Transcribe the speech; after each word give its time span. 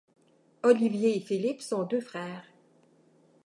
Olivier 0.63 1.15
et 1.15 1.19
Philippe 1.19 1.61
sont 1.61 1.83
deux 1.83 2.01
frères. 2.01 2.45